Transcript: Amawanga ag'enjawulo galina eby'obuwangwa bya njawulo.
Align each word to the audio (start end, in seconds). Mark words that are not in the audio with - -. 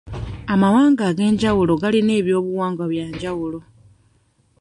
Amawanga 0.53 1.03
ag'enjawulo 1.09 1.73
galina 1.81 2.13
eby'obuwangwa 2.19 2.85
bya 2.91 3.05
njawulo. 3.11 3.59